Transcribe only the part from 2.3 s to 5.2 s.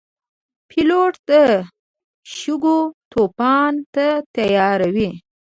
شګو طوفان ته تیار وي.